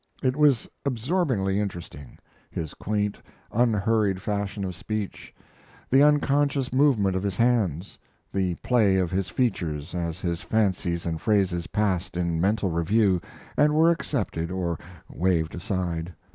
[0.23, 2.17] It was absorbingly interesting;
[2.49, 3.19] his quaint,
[3.51, 5.31] unhurried fashion of speech,
[5.91, 7.99] the unconscious movement of his hands,
[8.33, 13.21] the play of his features as his fancies and phrases passed in mental review
[13.55, 16.11] and were accepted or waved aside.